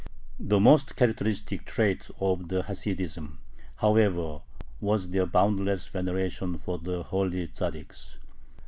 The 0.39 0.59
most 0.59 0.95
characteristic 0.95 1.63
trait 1.63 2.09
of 2.19 2.47
the 2.47 2.63
Hasidim, 2.63 3.37
however, 3.75 4.39
was 4.79 5.11
their 5.11 5.27
boundless 5.27 5.87
veneration 5.89 6.59
of 6.65 6.83
the 6.85 7.03
"holy" 7.03 7.47
Tzaddiks. 7.47 8.15